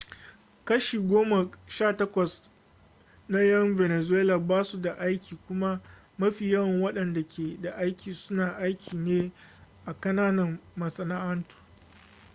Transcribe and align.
kashi 0.65 0.97
goma 1.09 1.49
sha 1.67 1.93
takwas 1.93 2.49
na 3.27 3.39
ƴan 3.39 3.75
venezuela 3.77 4.39
ba 4.39 4.63
su 4.63 4.81
da 4.81 4.93
aiki 4.97 5.35
kuma 5.47 5.79
mafi 6.17 6.51
yawan 6.51 6.81
waɗanda 6.81 7.23
ke 7.29 7.57
da 7.61 7.71
aiki 7.75 8.13
suna 8.13 8.53
aiki 8.57 8.97
ne 8.97 9.31
a 9.85 9.93
kananan 9.99 10.59
masana'antu 10.75 11.55